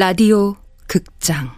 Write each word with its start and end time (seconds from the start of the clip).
라디오 0.00 0.54
극장. 0.88 1.50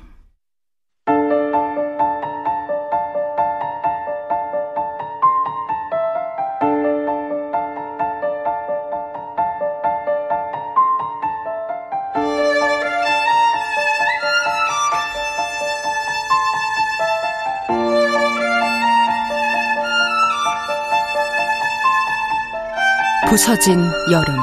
부서진 23.28 23.78
여름 24.10 24.36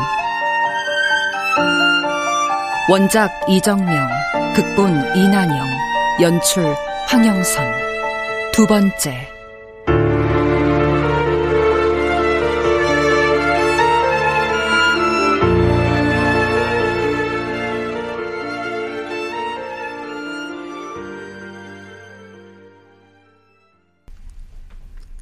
원작 2.90 3.30
이정명 3.48 4.10
극본 4.56 5.16
이난영 5.16 5.68
연출 6.22 6.64
황영선 7.08 7.72
두 8.52 8.66
번째 8.66 9.30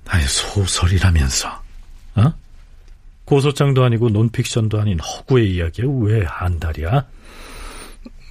아니 0.06 0.24
소설이라면서 0.26 1.50
어? 2.16 2.34
고소장도 3.26 3.84
아니고 3.84 4.08
논픽션도 4.08 4.80
아닌 4.80 5.02
허구의 5.02 5.54
이야기에 5.54 5.86
왜 5.86 6.26
안달이야? 6.26 7.17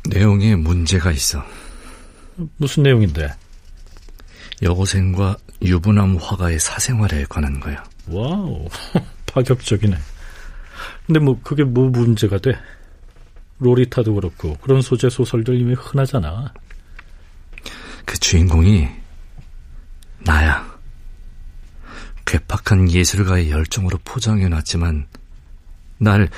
내용에 0.08 0.56
문제가 0.56 1.10
있어. 1.12 1.44
무슨 2.56 2.82
내용인데? 2.82 3.32
여고생과 4.62 5.36
유부남 5.62 6.16
화가의 6.16 6.58
사생활에 6.58 7.24
관한 7.28 7.60
거야. 7.60 7.84
와우, 8.08 8.68
파격적이네. 9.26 9.96
근데 11.06 11.20
뭐 11.20 11.38
그게 11.42 11.64
뭐 11.64 11.88
문제가 11.88 12.38
돼? 12.38 12.58
로리타도 13.58 14.14
그렇고 14.14 14.56
그런 14.58 14.82
소재 14.82 15.08
소설들 15.08 15.58
이미 15.58 15.74
흔하잖아. 15.74 16.52
그 18.04 18.18
주인공이 18.18 18.88
나야. 20.20 20.76
괴팍한 22.26 22.90
예술가의 22.90 23.50
열정으로 23.50 23.98
포장해놨지만 24.04 25.06
날 25.98 26.28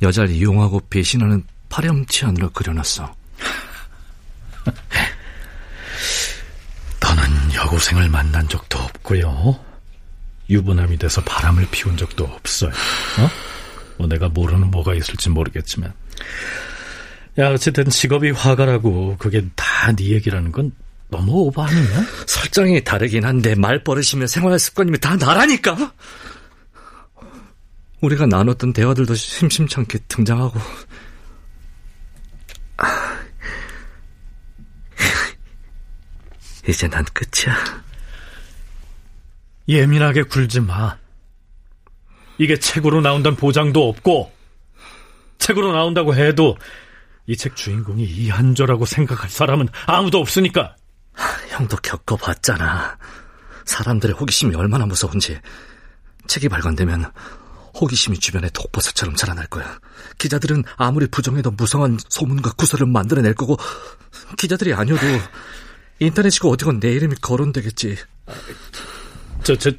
여자를 0.00 0.30
이용하고 0.30 0.80
배신하는 0.88 1.44
파렴치한으로 1.72 2.50
그려놨어. 2.50 3.14
너는 7.00 7.54
여고생을 7.54 8.08
만난 8.10 8.46
적도 8.48 8.78
없고요. 8.78 9.58
유부남이 10.50 10.98
돼서 10.98 11.22
바람을 11.22 11.66
피운 11.70 11.96
적도 11.96 12.24
없어요. 12.24 12.70
어? 12.70 13.30
뭐 13.98 14.06
내가 14.06 14.28
모르는 14.28 14.70
뭐가 14.70 14.94
있을지 14.94 15.30
모르겠지만. 15.30 15.92
야, 17.38 17.48
어쨌든 17.50 17.88
직업이 17.88 18.30
화가라고 18.30 19.16
그게 19.18 19.44
다 19.56 19.92
네 19.96 20.10
얘기라는 20.10 20.52
건 20.52 20.70
너무 21.08 21.32
오버 21.32 21.62
아니냐? 21.64 22.06
설정이 22.26 22.84
다르긴 22.84 23.24
한데 23.24 23.54
말버릇이며 23.54 24.26
생활 24.28 24.58
습관이며 24.58 24.98
다 24.98 25.16
나라니까. 25.16 25.92
우리가 28.00 28.26
나눴던 28.26 28.72
대화들도 28.74 29.14
심심찮게 29.14 30.00
등장하고 30.08 30.60
이제 36.68 36.88
난 36.88 37.04
끝이야. 37.04 37.82
예민하게 39.68 40.24
굴지 40.24 40.60
마. 40.60 40.96
이게 42.38 42.58
책으로 42.58 43.00
나온다는 43.00 43.36
보장도 43.36 43.88
없고, 43.88 44.32
책으로 45.38 45.72
나온다고 45.72 46.14
해도 46.14 46.56
이 47.26 47.36
책 47.36 47.54
주인공이 47.56 48.04
이한조라고 48.04 48.84
생각할 48.84 49.30
사람은 49.30 49.68
아무도 49.86 50.18
없으니까. 50.18 50.76
형도 51.50 51.76
겪어봤잖아. 51.76 52.98
사람들의 53.64 54.16
호기심이 54.16 54.54
얼마나 54.56 54.86
무서운지. 54.86 55.38
책이 56.26 56.48
발간되면 56.48 57.12
호기심이 57.80 58.18
주변에 58.18 58.48
독버섯처럼 58.50 59.14
자라날 59.14 59.46
거야. 59.46 59.78
기자들은 60.18 60.64
아무리 60.76 61.06
부정해도 61.06 61.50
무성한 61.52 61.98
소문과 62.08 62.52
구설을 62.52 62.86
만들어낼 62.86 63.34
거고, 63.34 63.56
기자들이 64.36 64.74
아니어도 64.74 65.06
인터넷이고 66.06 66.50
어디건 66.50 66.80
내 66.80 66.92
이름이 66.92 67.16
거론되겠지. 67.20 67.96
저, 69.44 69.56
저, 69.56 69.70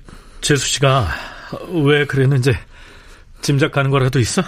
재수 0.41 0.67
씨가 0.67 1.07
왜 1.85 2.05
그랬는지 2.05 2.53
짐작 3.41 3.71
가는 3.71 3.89
거라도 3.91 4.19
있어? 4.19 4.41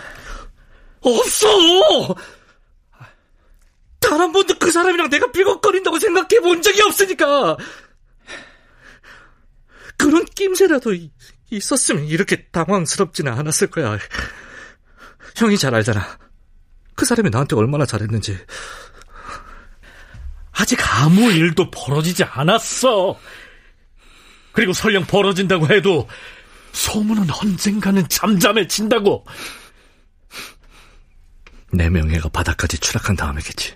없어! 1.02 2.16
단 4.00 4.20
한 4.22 4.32
번도 4.32 4.58
그 4.60 4.72
사람이랑 4.72 5.10
내가 5.10 5.32
삐걱거린다고 5.32 6.00
생각해 6.00 6.40
본 6.42 6.62
적이 6.62 6.82
없으니까! 6.84 7.58
그런 9.98 10.26
낌새라도 10.26 10.94
있었으면 11.50 12.06
이렇게 12.06 12.46
당황스럽지는 12.48 13.32
않았을 13.32 13.68
거야. 13.68 13.98
형이 15.36 15.58
잘 15.58 15.74
알잖아. 15.74 16.18
그 16.96 17.06
사람이 17.06 17.30
나한테 17.30 17.56
얼마나 17.56 17.86
잘했는지. 17.86 18.38
아직 20.58 20.80
아무 20.82 21.32
일도 21.32 21.70
벌어지지 21.70 22.24
않았어. 22.24 23.20
그리고 24.52 24.74
설령 24.74 25.06
벌어진다고 25.06 25.68
해도 25.68 26.08
소문은 26.72 27.28
언젠가는 27.30 28.08
잠잠해진다고. 28.08 29.26
내 31.74 31.90
명예가 31.90 32.30
바닥까지 32.30 32.78
추락한 32.80 33.16
다음이겠지. 33.16 33.76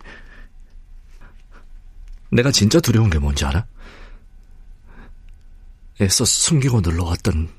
내가 2.31 2.51
진짜 2.51 2.79
두려운 2.79 3.09
게 3.09 3.19
뭔지 3.19 3.43
알아? 3.45 3.65
애써 6.01 6.23
숨기고 6.23 6.79
눌러왔던 6.79 7.49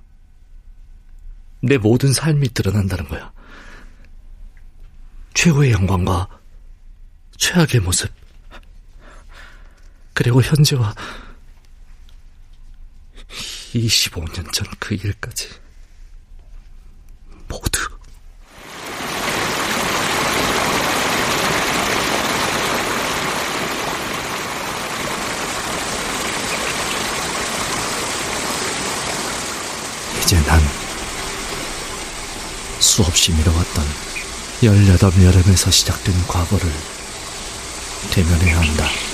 내 1.62 1.76
모든 1.76 2.12
삶이 2.12 2.54
드러난다는 2.54 3.06
거야. 3.08 3.32
최고의 5.34 5.72
영광과 5.72 6.28
최악의 7.36 7.80
모습. 7.82 8.19
그리고 10.20 10.42
현재와 10.42 10.94
25년 13.72 14.52
전 14.52 14.66
그 14.78 14.94
일까지 14.94 15.48
모두 17.48 17.80
이제 30.22 30.38
난 30.42 30.60
수없이 32.78 33.32
미뤄왔던 33.32 33.84
18여름에서 34.60 35.72
시작된 35.72 36.26
과거를 36.26 36.70
대면해야 38.10 38.60
한다. 38.60 39.09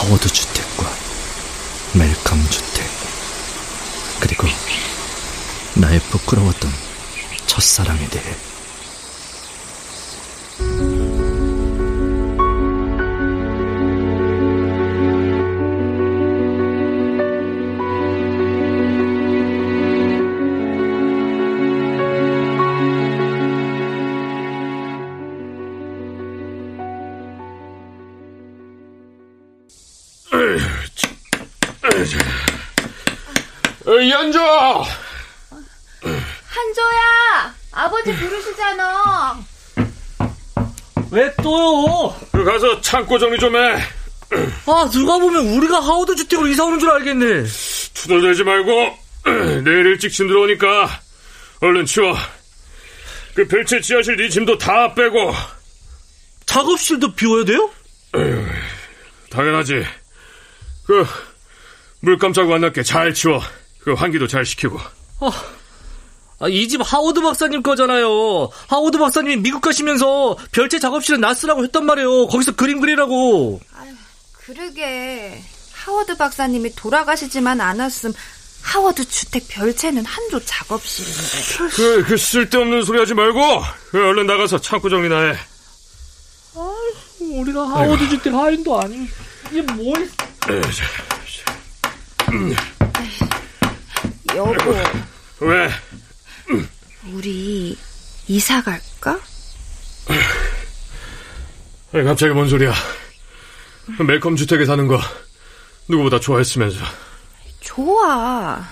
하워드 0.00 0.30
주택과 0.30 0.90
멜캄 1.92 2.42
주택 2.48 2.88
그리고 4.18 4.46
나의 5.74 6.00
부끄러웠던 6.00 6.72
첫사랑에 7.46 8.08
대해 8.08 8.34
창고 42.90 43.20
정리 43.20 43.38
좀 43.38 43.54
해. 43.54 43.60
아 44.66 44.90
누가 44.90 45.16
보면 45.16 45.46
우리가 45.46 45.78
하워드 45.78 46.16
주택으로 46.16 46.48
이사 46.48 46.64
오는 46.64 46.80
줄 46.80 46.90
알겠네. 46.90 47.44
투덜대지 47.94 48.42
말고 48.42 48.98
내일 49.64 49.86
일찍 49.86 50.10
짐 50.10 50.26
들어오니까 50.26 50.90
얼른 51.60 51.86
치워. 51.86 52.16
그 53.34 53.46
별채 53.46 53.80
지하실 53.80 54.16
네 54.16 54.28
짐도 54.28 54.58
다 54.58 54.92
빼고. 54.92 55.32
작업실도 56.46 57.14
비워야 57.14 57.44
돼요? 57.44 57.70
당연하지. 59.30 59.86
그, 60.84 61.06
물 62.00 62.18
깜짝 62.18 62.50
안 62.50 62.62
났게 62.62 62.82
잘 62.82 63.14
치워. 63.14 63.40
그 63.82 63.92
환기도 63.92 64.26
잘 64.26 64.44
시키고. 64.44 64.80
아, 66.40 66.48
이 66.48 66.66
집 66.68 66.80
하워드 66.82 67.20
박사님 67.20 67.62
거잖아요. 67.62 68.48
하워드 68.68 68.96
박사님이 68.98 69.36
미국 69.42 69.60
가시면서 69.60 70.36
별채 70.52 70.78
작업실은 70.78 71.20
낯쓰라고 71.20 71.62
했단 71.64 71.84
말이에요. 71.84 72.26
거기서 72.28 72.52
그림 72.56 72.80
그리라고. 72.80 73.60
그러게 74.38 75.42
하워드 75.74 76.16
박사님이 76.16 76.74
돌아가시지만 76.74 77.60
않았음 77.60 78.12
하워드 78.62 79.06
주택 79.08 79.46
별채는 79.48 80.04
한조 80.04 80.40
작업실인데. 80.44 81.68
그, 81.76 82.04
그 82.04 82.16
쓸데없는 82.16 82.84
소리 82.84 82.98
하지 82.98 83.14
말고, 83.14 83.62
그 83.90 83.98
얼른 84.08 84.26
나가서 84.26 84.60
창고 84.60 84.88
정리나 84.88 85.20
해. 85.20 85.36
우리가 87.20 87.68
하워드 87.68 88.08
주택 88.08 88.32
하인도 88.34 88.80
아니. 88.80 89.06
이게 89.50 89.60
뭘? 89.62 90.10
여보, 94.36 94.54
왜? 95.40 95.70
우리 97.12 97.76
이사 98.28 98.62
갈까? 98.62 99.18
갑자기 101.92 102.32
뭔 102.32 102.48
소리야? 102.48 102.72
멜컴 104.06 104.36
주택에 104.36 104.64
사는 104.64 104.86
거 104.86 105.00
누구보다 105.88 106.20
좋아했으면서. 106.20 106.78
좋아. 107.60 108.64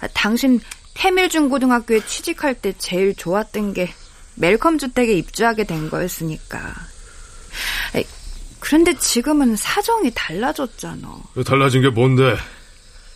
아, 0.00 0.08
당신 0.14 0.60
태밀중고등학교에 0.94 2.06
취직할 2.06 2.54
때 2.54 2.72
제일 2.78 3.14
좋았던 3.14 3.74
게 3.74 3.92
멜컴 4.36 4.78
주택에 4.78 5.12
입주하게 5.14 5.64
된 5.64 5.90
거였으니까. 5.90 6.74
아이, 7.94 8.04
그런데 8.60 8.96
지금은 8.96 9.56
사정이 9.56 10.12
달라졌잖아. 10.14 11.22
달라진 11.44 11.82
게 11.82 11.90
뭔데? 11.90 12.36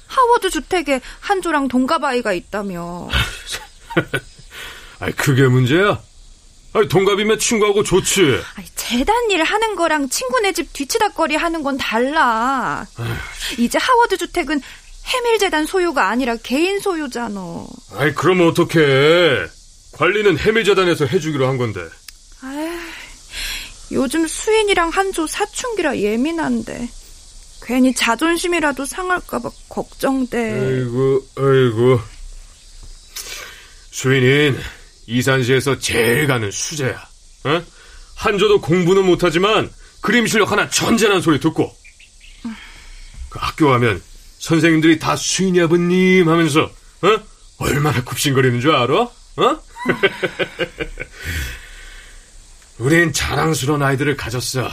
하워드 0.06 0.50
주택에 0.50 1.00
한조랑 1.20 1.68
동갑 1.68 2.04
아이가 2.04 2.32
있다며. 2.32 3.08
아니, 5.00 5.14
그게 5.16 5.42
문제야? 5.46 6.00
아니, 6.72 6.88
동갑이면 6.88 7.38
친구하고 7.38 7.82
좋지. 7.82 8.40
아이, 8.56 8.64
재단 8.74 9.30
일 9.30 9.42
하는 9.42 9.76
거랑 9.76 10.08
친구네 10.08 10.52
집 10.52 10.72
뒤치다거리 10.72 11.36
하는 11.36 11.62
건 11.62 11.76
달라. 11.76 12.86
이제 13.58 13.78
하워드 13.78 14.16
주택은 14.16 14.60
해밀재단 15.04 15.66
소유가 15.66 16.08
아니라 16.08 16.36
개인 16.42 16.80
소유잖아. 16.80 17.66
아이, 17.96 18.12
그러면 18.14 18.48
어떡해. 18.48 19.46
관리는 19.92 20.38
해밀재단에서 20.38 21.06
해주기로 21.06 21.48
한 21.48 21.56
건데. 21.56 21.80
아휴, 22.42 22.78
요즘 23.92 24.26
수인이랑 24.26 24.90
한조 24.90 25.26
사춘기라 25.26 25.96
예민한데 25.98 26.88
괜히 27.62 27.94
자존심이라도 27.94 28.84
상할까봐 28.84 29.50
걱정돼. 29.68 30.38
아이고, 30.38 31.26
아이고. 31.36 32.00
수인인 33.98 34.56
이산시에서 35.08 35.80
제일 35.80 36.28
가는 36.28 36.52
수재야. 36.52 37.04
어? 37.46 37.64
한조도 38.14 38.60
공부는 38.60 39.04
못하지만 39.04 39.68
그림 40.00 40.24
실력 40.28 40.52
하나 40.52 40.70
전제란 40.70 41.20
소리 41.20 41.40
듣고. 41.40 41.76
그 43.28 43.40
학교 43.40 43.70
가면 43.70 44.00
선생님들이 44.38 45.00
다 45.00 45.16
수인이 45.16 45.60
아버님 45.62 46.28
하면서 46.28 46.70
어? 47.02 47.20
얼마나 47.58 48.04
굽신거리는 48.04 48.60
줄 48.60 48.70
알아? 48.70 49.00
어? 49.00 49.12
우린 52.78 53.12
자랑스러운 53.12 53.82
아이들을 53.82 54.16
가졌어. 54.16 54.70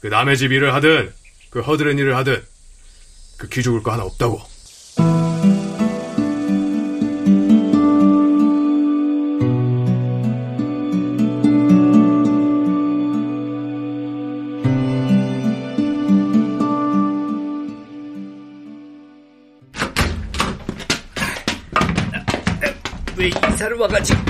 그 0.00 0.06
남의 0.06 0.38
집 0.38 0.52
일을 0.52 0.72
하든 0.74 1.12
그 1.50 1.62
허드렛 1.62 1.98
일을 1.98 2.14
하든 2.18 2.46
그 3.38 3.48
기죽을 3.48 3.82
거 3.82 3.90
하나 3.90 4.04
없다고. 4.04 4.40
이사를 23.58 23.76
와가지고. 23.76 24.20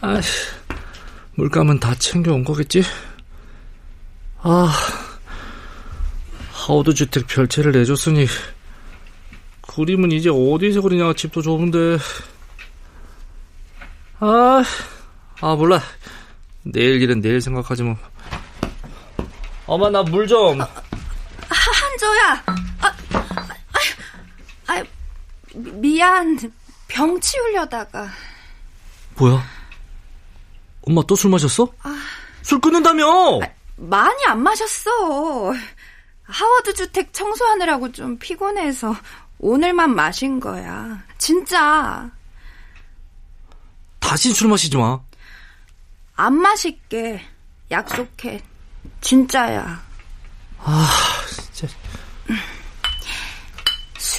아, 0.00 0.20
물감은 1.34 1.80
다 1.80 1.94
챙겨온 1.96 2.44
거겠지? 2.44 2.82
아, 4.40 4.72
하우드 6.52 6.94
주택 6.94 7.26
별채를 7.26 7.72
내줬으니, 7.72 8.26
그림은 9.62 10.12
이제 10.12 10.30
어디서 10.30 10.80
그리냐, 10.82 11.12
집도 11.14 11.42
좁은데. 11.42 11.98
아, 14.20 14.62
아, 15.40 15.54
몰라. 15.56 15.80
내일 16.62 17.02
일은 17.02 17.20
내일 17.20 17.40
생각하지 17.40 17.82
뭐. 17.82 17.96
엄마, 19.66 19.90
나 19.90 20.02
물 20.02 20.26
좀. 20.26 20.60
한조야. 21.50 22.44
아, 25.58 25.60
아, 25.60 25.62
아, 25.62 25.62
미- 25.62 25.70
미안. 25.72 26.38
병 26.88 27.20
치우려다가. 27.20 28.08
뭐야? 29.16 29.42
엄마 30.82 31.02
또 31.02 31.14
술 31.16 31.30
마셨어? 31.30 31.68
술 32.42 32.60
끊는다며! 32.60 33.40
많이 33.76 34.24
안 34.26 34.42
마셨어. 34.42 34.90
하워드 36.24 36.74
주택 36.74 37.12
청소하느라고 37.12 37.92
좀 37.92 38.18
피곤해서 38.18 38.94
오늘만 39.38 39.94
마신 39.94 40.40
거야. 40.40 41.02
진짜 41.18 42.10
다신 44.00 44.32
술 44.32 44.48
마시지 44.48 44.76
마. 44.76 44.98
안 46.16 46.34
마실게. 46.34 47.22
약속해. 47.70 48.42
진짜야. 49.02 49.82
아, 50.60 50.88
진짜. 51.52 51.74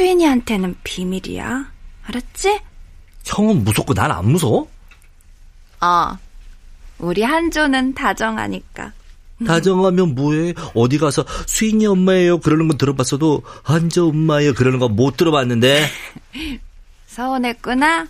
수인이한테는 0.03 0.77
비밀이야. 0.85 1.65
알았지? 2.05 2.61
형은 3.25 3.65
무섭고 3.65 3.93
난 3.93 4.09
안 4.11 4.31
무서워? 4.31 4.69
어. 5.81 6.17
우리 6.99 7.21
한조는 7.21 7.93
다정하니까. 7.95 8.93
다정하면 9.45 10.15
뭐해? 10.15 10.53
어디 10.73 10.97
가서 10.97 11.25
수인이 11.47 11.85
엄마예요 11.85 12.39
그러는 12.39 12.67
건 12.69 12.77
들어봤어도 12.77 13.43
한저 13.63 14.05
엄마예요 14.05 14.53
그러는 14.53 14.79
건 14.79 14.95
못 14.95 15.17
들어봤는데. 15.17 15.85
서운했구나. 17.07 18.07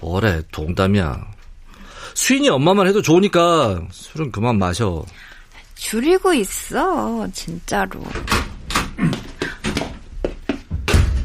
뭐래, 0.00 0.42
동담이야. 0.52 1.26
수인이 2.14 2.48
엄마만 2.50 2.86
해도 2.86 3.02
좋으니까 3.02 3.82
술은 3.90 4.30
그만 4.30 4.58
마셔. 4.58 5.04
줄이고 5.74 6.32
있어. 6.34 7.26
진짜로. 7.32 8.00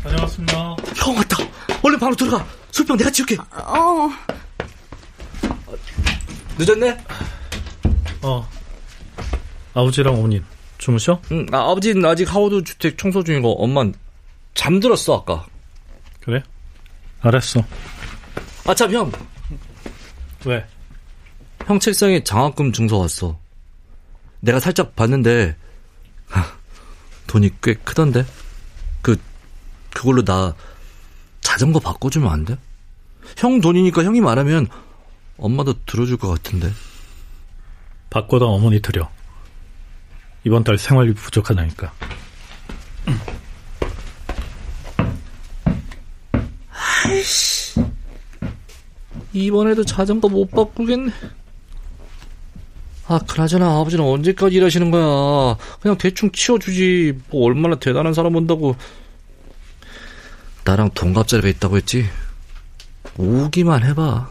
다녀왔습니다. 0.09 0.75
형 0.95 1.15
왔다. 1.15 1.37
얼른 1.83 1.99
방으로 1.99 2.15
들어가. 2.15 2.45
술병 2.71 2.97
내가 2.97 3.09
치울게. 3.11 3.37
어. 3.37 4.09
늦었네? 6.57 6.97
어. 8.21 8.47
아버지랑 9.73 10.15
어머니 10.15 10.41
주무셔? 10.77 11.21
응, 11.31 11.45
아, 11.51 11.71
아버지는 11.71 12.03
아직 12.05 12.33
하워드 12.33 12.63
주택 12.63 12.97
청소 12.97 13.23
중이고 13.23 13.63
엄만 13.63 13.93
잠들었어 14.55 15.15
아까. 15.17 15.45
그래? 16.21 16.43
알았어. 17.21 17.63
아참 18.65 18.93
형, 18.93 19.11
왜? 20.45 20.65
형 21.65 21.79
책상에 21.79 22.23
장학금 22.23 22.71
증서 22.73 22.97
왔어. 22.97 23.39
내가 24.41 24.59
살짝 24.59 24.95
봤는데 24.95 25.55
하, 26.27 26.45
돈이 27.27 27.51
꽤 27.61 27.73
크던데. 27.75 28.25
그 29.91 29.99
그걸로 29.99 30.23
나 30.23 30.55
자전거 31.41 31.79
바꿔주면 31.79 32.29
안 32.29 32.45
돼? 32.45 32.57
형 33.37 33.61
돈이니까 33.61 34.03
형이 34.03 34.21
말하면 34.21 34.67
엄마도 35.37 35.73
들어줄 35.85 36.17
것 36.17 36.29
같은데. 36.29 36.71
바꿔다 38.09 38.45
어머니 38.45 38.81
드려. 38.81 39.09
이번 40.43 40.63
달 40.63 40.77
생활비 40.77 41.13
부족하다니까. 41.13 41.91
이번에도 49.33 49.83
자전거 49.83 50.27
못 50.27 50.49
바꾸겠네. 50.51 51.11
아, 53.07 53.19
그나저나 53.27 53.79
아버지는 53.79 54.05
언제까지 54.05 54.55
일하시는 54.55 54.91
거야? 54.91 55.57
그냥 55.81 55.97
대충 55.97 56.31
치워주지. 56.31 57.19
뭐 57.29 57.45
얼마나 57.45 57.75
대단한 57.75 58.13
사람 58.13 58.35
온다고. 58.35 58.75
나랑 60.69 60.91
동갑자리가 60.93 61.47
있다고 61.47 61.77
했지? 61.77 62.05
오기만 63.17 63.83
해봐. 63.85 64.29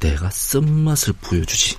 내가 0.00 0.28
쓴맛을 0.28 1.14
보여주지. 1.18 1.76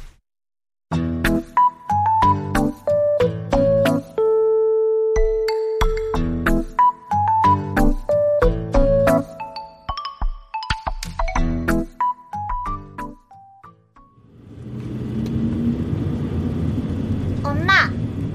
엄마, 17.44 17.74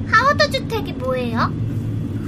하워드 0.06 0.50
주택이 0.52 0.92
뭐예요? 0.92 1.52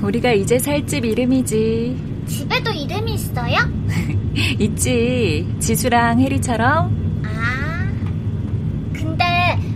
우리가 0.02 0.32
이제 0.32 0.58
살 0.58 0.84
집 0.84 1.04
이름이지. 1.04 2.15
집에도 2.26 2.70
이름이 2.70 3.14
있어요? 3.14 3.56
있지. 4.58 5.46
지수랑 5.60 6.20
혜리처럼. 6.20 7.22
아, 7.24 7.92
근데 8.92 9.24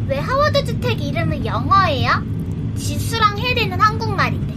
왜 0.09 0.19
하워드 0.19 0.65
주택 0.65 1.01
이름은 1.01 1.47
영어예요? 1.47 2.11
지수랑 2.77 3.39
혜리는 3.39 3.79
한국말인데. 3.81 4.55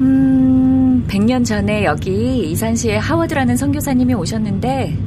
음, 0.00 1.04
100년 1.08 1.44
전에 1.44 1.84
여기 1.84 2.50
이산시에 2.50 2.96
하워드라는 2.96 3.56
선교사님이 3.56 4.14
오셨는데 4.14 4.98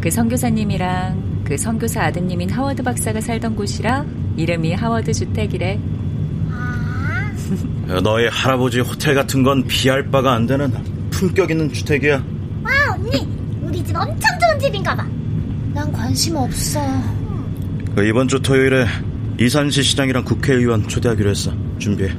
그 0.00 0.10
선교사님이랑 0.10 1.42
그 1.44 1.56
선교사 1.56 2.04
아드님인 2.04 2.50
하워드 2.50 2.82
박사가 2.82 3.20
살던 3.20 3.56
곳이라 3.56 4.04
이름이 4.36 4.74
하워드 4.74 5.12
주택이래. 5.12 5.78
아, 6.50 7.32
너희 8.02 8.28
할아버지 8.28 8.80
호텔 8.80 9.14
같은 9.14 9.42
건 9.42 9.66
비할 9.66 10.10
바가 10.10 10.32
안 10.32 10.46
되는 10.46 10.72
품격 11.18 11.50
있는 11.50 11.70
주택이야. 11.72 12.24
와 12.62 12.70
언니, 12.94 13.26
우리 13.60 13.82
집 13.82 13.96
엄청 13.96 14.38
좋은 14.38 14.60
집인가 14.60 14.94
봐. 14.94 15.04
난 15.74 15.92
관심 15.92 16.36
없어. 16.36 16.80
그 17.92 18.06
이번 18.06 18.28
주 18.28 18.40
토요일에 18.40 18.86
이산시 19.40 19.82
시장이랑 19.82 20.22
국회의원 20.22 20.86
초대하기로 20.86 21.28
했어. 21.30 21.52
준비해. 21.80 22.14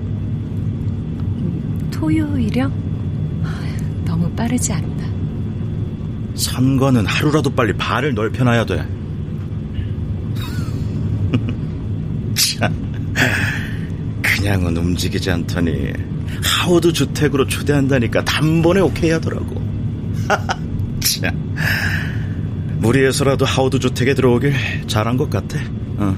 토요일이요? 1.91 2.65
아휴, 3.45 4.03
너무 4.03 4.29
빠르지 4.31 4.73
않나. 4.73 5.07
선거는 6.35 7.05
하루라도 7.05 7.49
빨리 7.49 7.71
발을 7.71 8.13
넓혀놔야 8.13 8.65
돼. 8.65 8.85
참, 12.35 13.13
그냥은 14.21 14.75
움직이지 14.75 15.31
않더니 15.31 15.93
하워드 16.43 16.93
주택으로 16.93 17.47
초대한다니까 17.47 18.23
단번에 18.25 18.81
오케이 18.81 19.11
하더라고. 19.11 19.61
참, 20.99 21.55
무리해서라도 22.79 23.45
하워드 23.45 23.79
주택에 23.79 24.13
들어오길 24.13 24.53
잘한 24.87 25.17
것 25.17 25.29
같아. 25.29 25.59
어. 25.97 26.15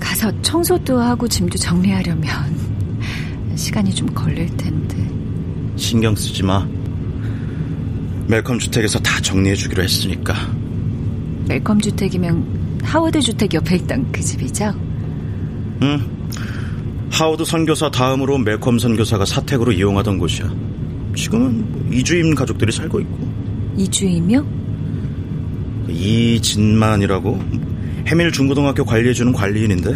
가서 0.00 0.30
청소도 0.42 1.00
하고 1.00 1.26
짐도 1.26 1.58
정리하려면 1.58 2.28
시간이 3.56 3.94
좀 3.94 4.08
걸릴 4.14 4.46
텐데. 4.56 4.96
신경 5.76 6.14
쓰지 6.14 6.42
마. 6.42 6.66
멜컴 8.26 8.58
주택에서 8.58 8.98
다 9.00 9.20
정리해 9.20 9.54
주기로 9.54 9.82
했으니까. 9.82 10.34
멜컴 11.46 11.80
주택이면 11.80 12.80
하워드 12.82 13.20
주택 13.20 13.54
옆에 13.54 13.76
있던 13.76 14.10
그 14.12 14.20
집이죠? 14.20 14.74
응. 15.82 16.13
하워드 17.14 17.44
선교사 17.44 17.90
다음으로 17.90 18.38
멜컴 18.38 18.80
선교사가 18.80 19.24
사택으로 19.24 19.70
이용하던 19.70 20.18
곳이야. 20.18 20.52
지금은 21.14 21.92
이주임 21.92 22.34
가족들이 22.34 22.72
살고 22.72 22.98
있고. 23.00 23.28
이주임이요? 23.76 24.44
이진만이라고 25.88 27.40
해밀 28.08 28.32
중고등학교 28.32 28.84
관리해주는 28.84 29.32
관리인인데 29.32 29.94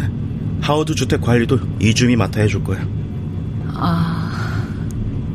하워드 0.61 0.95
주택 0.95 1.19
관리도 1.19 1.59
이주임이 1.81 2.15
맡아 2.15 2.39
해줄 2.41 2.63
거야. 2.63 2.87
아, 3.73 4.63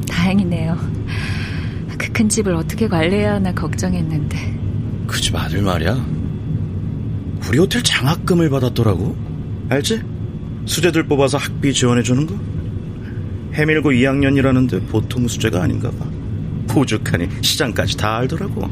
다행이네요. 0.09 0.77
그 1.99 2.13
큰 2.15 2.29
집을 2.29 2.55
어떻게 2.55 2.87
관리해야 2.89 3.35
하나 3.35 3.53
걱정했는데. 3.53 4.55
그 5.07 5.21
집 5.21 5.35
아들 5.37 5.61
말이야. 5.63 6.03
우리 7.49 7.59
호텔 7.59 7.83
장학금을 7.83 8.49
받았더라고. 8.49 9.17
알지? 9.69 10.01
수재들 10.67 11.05
뽑아서 11.05 11.39
학비 11.39 11.73
지원해주는 11.73 12.27
거. 12.27 12.35
해밀고 13.55 13.91
2학년이라는데 13.91 14.89
보통 14.89 15.29
수재가 15.29 15.63
아닌가 15.63 15.91
봐. 15.93 16.05
포죽하니 16.69 17.29
시장까지 17.43 17.97
다 17.97 18.17
알더라고. 18.17 18.63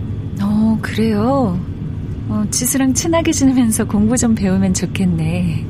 어, 0.40 0.78
그래요? 0.82 1.61
어, 2.28 2.44
지수랑 2.50 2.94
친하게 2.94 3.30
지내면서 3.32 3.84
공부 3.84 4.16
좀 4.16 4.34
배우면 4.34 4.75
좋겠네. 4.75 5.66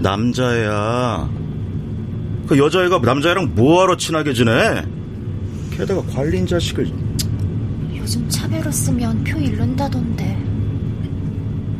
남자애야. 0.00 1.30
그 2.48 2.58
여자애가 2.58 2.98
남자애랑 2.98 3.54
뭐하러 3.54 3.96
친하게 3.96 4.32
지내? 4.34 4.84
게다가 5.70 6.02
관리인 6.12 6.46
자식을. 6.46 6.90
요즘 7.96 8.28
차별로 8.28 8.70
쓰면 8.70 9.24
표 9.24 9.38
잃는다던데. 9.38 10.42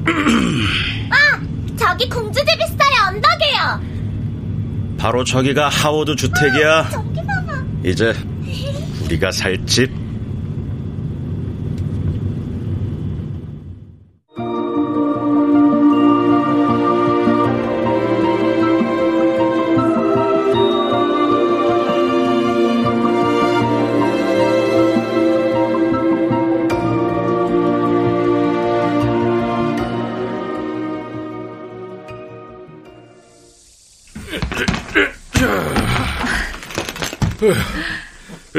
저기 1.93 2.09
공주집 2.09 2.49
있어요, 2.63 3.09
언덕에요. 3.09 4.97
바로 4.97 5.25
저기가 5.25 5.69
하워드 5.69 6.17
주택이야. 6.17 6.85
봐봐. 6.85 7.03
이제 7.85 8.15
우리가 9.05 9.31
살 9.31 9.63
집. 9.67 10.02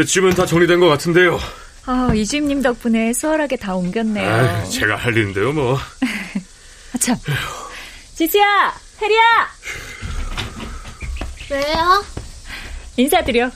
집은 0.05 0.31
다 0.31 0.45
정리된 0.45 0.79
것 0.79 0.87
같은데요. 0.87 1.39
아, 1.85 2.11
이주임님 2.15 2.61
덕분에 2.61 3.11
수월하게 3.13 3.57
다 3.57 3.75
옮겼네요. 3.75 4.29
아, 4.29 4.63
제가 4.65 4.95
할 4.95 5.15
일인데요, 5.17 5.51
뭐. 5.51 5.77
아, 6.93 6.97
참. 6.99 7.17
지수야! 8.15 8.73
혜리야! 9.01 9.21
왜요? 11.51 12.05
인사드려. 12.97 13.51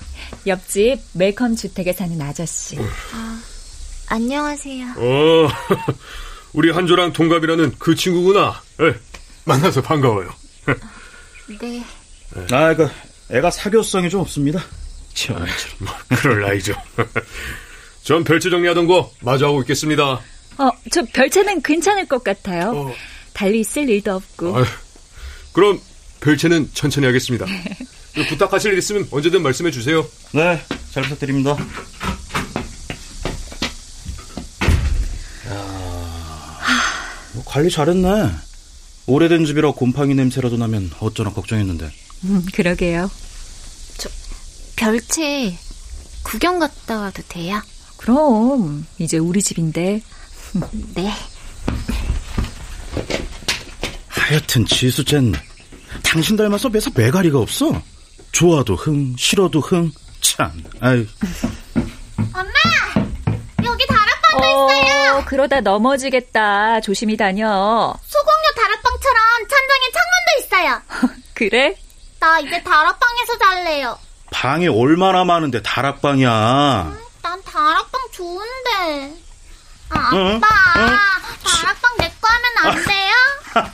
옆집 0.46 1.00
멜컴 1.14 1.56
주택에 1.56 1.94
사는 1.94 2.20
아저씨. 2.22 2.78
안녕하세요. 4.10 4.86
어, 4.98 5.48
우리 6.54 6.72
한조랑 6.72 7.14
동갑이라는 7.14 7.76
그 7.78 7.96
친구구나. 7.96 8.62
예, 8.82 8.96
만나서 9.46 9.82
반가워요. 9.82 10.34
네. 11.60 11.84
아, 12.52 12.74
그 12.74 12.90
애가 13.32 13.52
사교성이 13.52 14.10
좀 14.10 14.22
없습니다. 14.22 14.64
뭐, 15.80 15.94
그럴 16.20 16.42
나이죠. 16.42 16.74
전 18.04 18.24
별채 18.24 18.50
정리하던 18.50 18.88
거 18.88 19.12
마저 19.22 19.48
하고 19.48 19.62
있겠습니다. 19.62 20.22
어, 20.58 20.72
저 20.92 21.04
별채는 21.04 21.62
괜찮을 21.62 22.08
것 22.08 22.24
같아요. 22.24 22.72
어. 22.72 22.94
달리 23.34 23.60
있을 23.60 23.90
일도 23.90 24.16
없고. 24.16 24.58
아유, 24.58 24.66
그럼 25.54 25.80
별채는 26.22 26.72
천천히 26.74 27.06
하겠습니다. 27.06 27.46
부탁하실 28.30 28.74
일 28.74 28.78
있으면 28.80 29.08
언제든 29.12 29.44
말씀해 29.44 29.70
주세요. 29.72 30.06
네, 30.32 30.60
잘 30.92 31.04
부탁드립니다. 31.04 31.56
뭐 37.34 37.44
관리 37.46 37.70
잘했네. 37.70 38.32
오래된 39.06 39.46
집이라 39.46 39.72
곰팡이 39.72 40.16
냄새라도 40.16 40.58
나면 40.58 40.92
어쩌나 41.00 41.30
걱정했는데. 41.32 41.92
음, 42.26 42.46
그러게요. 42.54 43.10
별채 44.78 45.58
구경 46.24 46.60
갔다 46.60 47.00
와도 47.02 47.22
돼요? 47.28 47.62
그럼 47.98 48.86
이제 49.00 49.18
우리 49.18 49.42
집인데 49.42 50.02
네. 50.96 51.12
하여튼 54.08 54.66
지수젠 54.66 55.34
당신 56.04 56.36
닮아서 56.38 56.70
매사 56.70 56.90
매가리가 56.96 57.40
없어. 57.40 57.82
좋아도 58.32 58.76
흥, 58.76 59.16
싫어도 59.18 59.60
흥. 59.62 59.92
참, 60.22 60.52
아유. 60.80 61.06
엄마! 62.34 62.52
여기 63.64 63.86
다락방도 63.88 64.70
있어요! 64.70 65.18
어, 65.18 65.26
그러다 65.26 65.62
넘어지겠다. 65.62 66.82
조심히 66.82 67.18
다녀. 67.18 67.94
소공료 68.06 68.54
다락방처럼 68.56 69.48
천장에 69.48 69.92
창문도 69.94 70.82
있어요. 71.06 71.14
그래? 71.34 71.76
나 72.20 72.40
이제 72.40 72.62
다락방에서 72.62 73.38
잘래요. 73.40 73.98
방이 74.32 74.68
얼마나 74.68 75.24
많은데 75.24 75.62
다락방이야. 75.62 76.98
난 77.22 77.44
다락방 77.44 78.02
좋은데. 78.12 79.18
아, 79.90 80.10
응? 80.14 80.36
아빠, 80.44 80.48
응? 80.80 80.98
다락방 81.44 81.98
내 82.00 82.12
거 82.20 82.28
하면 82.28 82.58
안 82.76 82.84
돼요? 82.86 83.14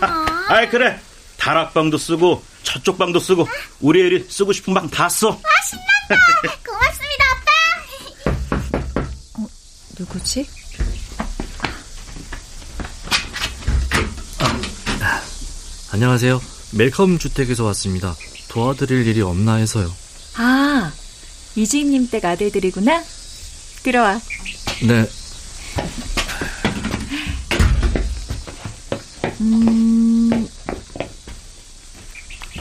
아, 0.02 0.46
아이 0.54 0.70
그래 0.70 1.00
다락방도 1.38 1.98
쓰고 1.98 2.44
저쪽 2.64 2.98
방도 2.98 3.20
쓰고 3.20 3.48
우리 3.82 4.06
애리 4.06 4.28
쓰고 4.30 4.54
싶은 4.54 4.74
방 4.74 4.90
다 4.90 5.10
써. 5.10 5.32
아, 5.32 5.62
신난다. 5.66 6.58
고맙습니다, 6.66 7.26
아빠. 7.32 7.52
누구지? 10.00 10.48
안녕하세요. 15.92 16.42
멜컴 16.72 17.20
주택에서 17.20 17.64
왔습니다. 17.66 18.16
도와드릴 18.50 19.06
일이 19.08 19.22
없나 19.22 19.56
해서요. 19.56 19.92
아, 20.36 20.92
이주임님 21.56 22.10
댁 22.10 22.26
아들들이구나? 22.26 23.04
들어와. 23.84 24.20
네, 24.88 25.06
음, 29.42 30.48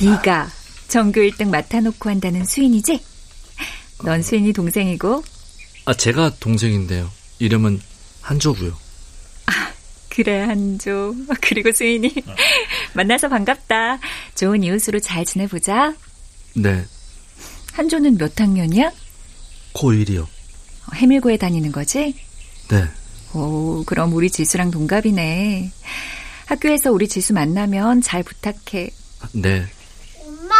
네가 0.00 0.50
전교 0.88 1.20
1등 1.20 1.48
맡아놓고 1.48 2.10
한다는 2.10 2.44
수인이지? 2.44 3.00
넌 4.04 4.22
수인이 4.22 4.52
동생이고 4.52 5.22
아 5.84 5.94
제가 5.94 6.32
동생인데요. 6.40 7.10
이름은 7.38 7.80
한조고요. 8.20 8.76
그래 10.08 10.40
한조 10.42 11.14
그리고 11.40 11.72
수인이 11.72 12.12
만나서 12.92 13.30
반갑다 13.30 13.98
좋은 14.34 14.62
이웃으로 14.62 15.00
잘 15.00 15.24
지내보자 15.24 15.94
네, 16.54 16.84
한조는 17.72 18.18
몇 18.18 18.38
학년이야? 18.40 18.90
고1이요. 19.74 20.26
해밀고에 20.94 21.36
다니는 21.38 21.72
거지? 21.72 22.14
네, 22.68 22.88
오 23.34 23.82
그럼 23.84 24.12
우리 24.12 24.30
지수랑 24.30 24.70
동갑이네 24.70 25.70
학교에서 26.46 26.92
우리 26.92 27.08
지수 27.08 27.32
만나면 27.32 28.02
잘 28.02 28.22
부탁해 28.22 28.90
네. 29.32 29.66
엄마, 30.24 30.54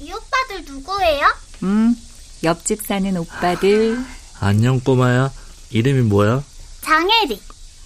이 0.00 0.12
오빠들 0.12 0.64
누구예요? 0.66 1.26
음 1.62 1.96
옆집 2.42 2.84
사는 2.84 3.16
오빠들 3.16 3.98
안녕 4.40 4.80
꼬마야. 4.80 5.30
이름이 5.70 6.02
뭐야? 6.02 6.42
장혜리. 6.82 7.40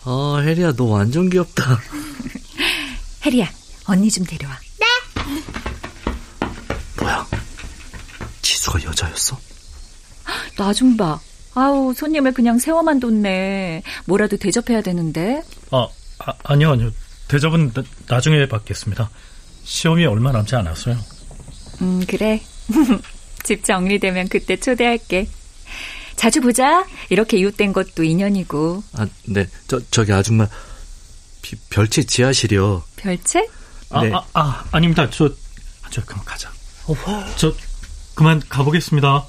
아 0.04 0.40
혜리야 0.44 0.72
너 0.72 0.84
완전 0.84 1.30
귀엽다. 1.30 1.80
혜리야 3.24 3.50
언니 3.84 4.10
좀 4.10 4.24
데려와 4.24 4.58
뭐야? 6.98 7.26
지수가 8.68 8.82
여자였어? 8.84 9.38
나 10.56 10.72
좀 10.74 10.96
봐. 10.96 11.18
아우, 11.54 11.92
손님을 11.94 12.32
그냥 12.34 12.58
세워만 12.58 13.00
뒀네. 13.00 13.82
뭐라도 14.04 14.36
대접해야 14.36 14.82
되는데. 14.82 15.42
아, 15.70 15.88
아 16.18 16.32
아니요 16.44 16.72
아니요 16.72 16.90
대접은 17.28 17.72
나, 17.72 17.82
나중에 18.06 18.46
받겠습니다. 18.46 19.10
시험이 19.64 20.04
얼마 20.06 20.30
남지 20.32 20.54
않았어요. 20.54 20.98
음, 21.80 22.04
그래. 22.06 22.40
집 23.44 23.64
정리되면 23.64 24.28
그때 24.28 24.56
초대할게. 24.56 25.28
자주 26.16 26.40
보자. 26.40 26.84
이렇게 27.08 27.38
이웃된 27.38 27.72
것도 27.72 28.02
인연이고. 28.04 28.82
아, 28.94 29.06
네. 29.26 29.46
저 29.68 29.80
저기 29.90 30.12
아줌마 30.12 30.46
비- 31.42 31.56
별채 31.70 32.02
지하실이요. 32.04 32.82
별채? 32.96 33.46
아, 33.90 34.02
네. 34.02 34.12
아, 34.12 34.22
아 34.34 34.64
아닙니다. 34.72 35.08
저, 35.10 35.30
저 35.90 36.04
그만 36.04 36.24
가자. 36.24 36.50
저 37.36 37.54
그만 38.18 38.42
가보겠습니다. 38.48 39.26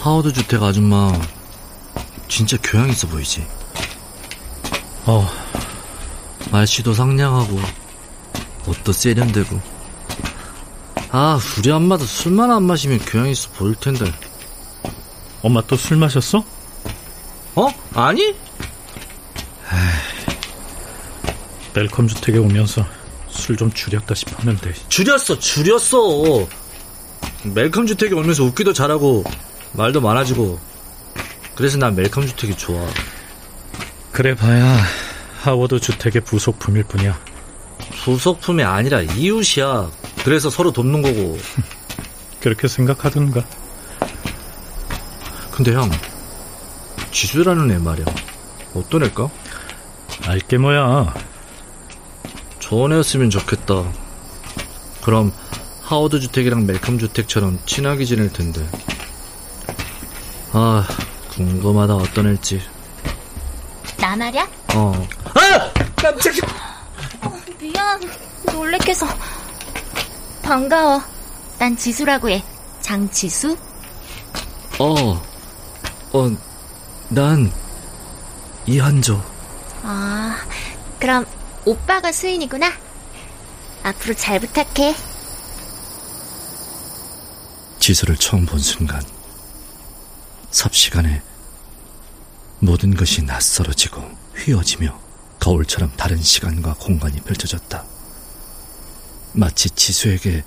하워드 0.00 0.32
주택 0.32 0.60
아줌마 0.60 1.12
진짜 2.26 2.56
교양 2.60 2.88
있어 2.88 3.06
보이지. 3.06 3.46
어, 5.06 5.28
말씨도 6.50 6.92
상냥하고 6.92 7.60
옷도 8.66 8.90
세련되고. 8.90 9.77
아, 11.10 11.38
우리 11.58 11.70
엄마도 11.70 12.04
술만 12.04 12.50
안 12.50 12.64
마시면 12.64 12.98
교양 13.00 13.28
있어 13.28 13.48
보일 13.50 13.74
텐데. 13.76 14.12
엄마 15.42 15.60
또 15.62 15.76
술 15.76 15.96
마셨어? 15.96 16.44
어? 17.54 17.68
아니? 17.94 18.34
멜컴 21.74 22.08
주택에 22.08 22.38
오면서 22.38 22.84
술 23.28 23.56
좀 23.56 23.70
줄였다 23.72 24.14
싶었는데 24.14 24.74
줄였어, 24.88 25.38
줄였어. 25.38 25.98
멜컴 27.44 27.86
주택에 27.86 28.14
오면서 28.14 28.44
웃기도 28.44 28.72
잘하고 28.72 29.24
말도 29.72 30.00
많아지고. 30.00 30.58
그래서 31.54 31.78
난 31.78 31.94
멜컴 31.94 32.26
주택이 32.26 32.56
좋아. 32.56 32.84
그래 34.12 34.34
봐야 34.34 34.76
하워드 35.42 35.78
주택의 35.80 36.22
부속품일 36.24 36.84
뿐이야. 36.84 37.18
부속품이 38.04 38.62
아니라 38.64 39.00
이웃이야. 39.02 39.90
그래서 40.28 40.50
서로 40.50 40.72
돕는 40.72 41.00
거고. 41.00 41.38
그렇게 42.40 42.68
생각하던가. 42.68 43.42
근데 45.50 45.72
형, 45.72 45.90
지수라는 47.10 47.70
애 47.70 47.78
말이야. 47.78 48.04
어떤 48.74 49.04
애일까? 49.04 49.30
알게 50.26 50.58
뭐야. 50.58 51.14
좋은 52.58 52.92
애였으면 52.92 53.30
좋겠다. 53.30 53.90
그럼 55.02 55.32
하워드 55.80 56.20
주택이랑 56.20 56.66
멜컴 56.66 56.98
주택처럼 56.98 57.58
친하게 57.64 58.04
지낼 58.04 58.30
텐데. 58.30 58.68
아, 60.52 60.86
궁금하다 61.30 61.94
어떤 61.96 62.26
애일지. 62.26 62.60
나 63.96 64.14
말이야? 64.14 64.46
어. 64.74 65.08
미안, 67.58 68.00
놀래켜서. 68.52 69.06
반가워. 70.48 71.02
난 71.58 71.76
지수라고 71.76 72.30
해. 72.30 72.42
장지수? 72.80 73.54
어. 74.78 75.22
어, 76.14 76.36
난 77.10 77.52
이한조. 78.66 79.22
아, 79.82 80.38
그럼 80.98 81.26
오빠가 81.66 82.10
수인이구나. 82.10 82.72
앞으로 83.82 84.14
잘 84.14 84.40
부탁해. 84.40 84.96
지수를 87.78 88.16
처음 88.16 88.46
본 88.46 88.58
순간 88.58 89.02
삽시간에 90.50 91.20
모든 92.60 92.94
것이 92.96 93.22
낯설어지고 93.22 94.02
휘어지며 94.34 94.98
거울처럼 95.40 95.92
다른 95.98 96.22
시간과 96.22 96.76
공간이 96.80 97.20
펼쳐졌다. 97.20 97.97
마치 99.32 99.70
지수에게 99.70 100.44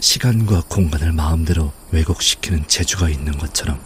시간과 0.00 0.64
공간을 0.68 1.12
마음대로 1.12 1.72
왜곡시키는 1.92 2.66
재주가 2.68 3.08
있는 3.08 3.36
것처럼 3.38 3.80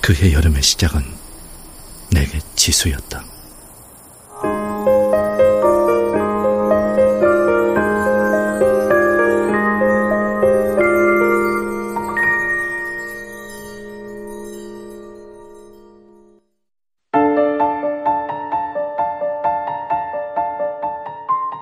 그해 0.00 0.32
여름의 0.32 0.62
시작은 0.62 1.04
내게 2.10 2.40
지수였다. 2.56 3.31